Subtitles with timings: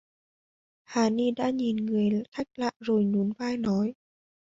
[0.83, 3.93] Hà Ni đã nhìn người khách lạ rồi nhún vai nói